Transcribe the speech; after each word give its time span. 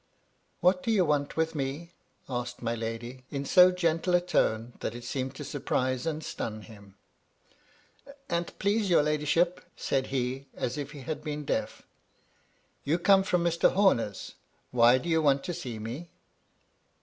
"What 0.61 0.81
do 0.81 0.89
you 0.89 1.05
want 1.05 1.37
with 1.37 1.53
me?" 1.53 1.91
asked 2.27 2.63
my 2.63 2.73
lady; 2.73 3.23
in 3.29 3.45
so 3.45 3.71
gentle 3.71 4.15
a 4.15 4.19
tone 4.19 4.73
that 4.79 4.95
it 4.95 5.03
seemed 5.03 5.35
to 5.35 5.43
surprise 5.43 6.07
and 6.07 6.23
stun 6.25 6.63
him." 6.63 6.95
An't 8.27 8.57
please 8.57 8.89
your 8.89 9.03
ladyship?" 9.03 9.63
said 9.75 10.07
he, 10.07 10.47
as 10.55 10.75
if 10.75 10.89
he 10.93 11.01
had 11.01 11.23
been 11.23 11.45
deaf." 11.45 11.83
You 12.83 12.97
come 12.97 13.21
from 13.21 13.43
Mr. 13.43 13.73
Homer's: 13.73 14.33
why 14.71 14.97
do 14.97 15.07
you 15.07 15.21
want 15.21 15.43
to 15.43 15.53
see 15.53 15.77
me 15.77 16.09